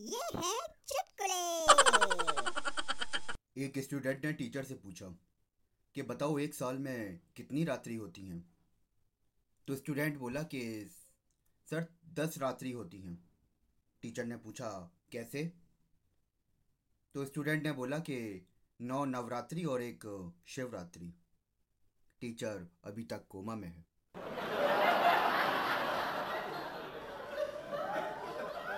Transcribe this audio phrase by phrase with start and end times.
[0.00, 0.58] ये है
[0.88, 1.40] चुटकुले।
[3.64, 5.06] एक स्टूडेंट ने टीचर से पूछा
[5.94, 8.54] कि बताओ एक साल में कितनी रात्रि होती हैं?
[9.68, 10.90] तो स्टूडेंट बोला कि
[11.70, 13.30] सर, दस रात्रि होती हैं।
[14.02, 15.52] टीचर ने पूछा, कैसे?
[17.14, 18.46] तो स्टूडेंट ने बोला कि
[18.80, 21.14] नौ नवरात्रि और एक शिवरात्रि।
[22.20, 23.84] टीचर अभी तक कोमा में है।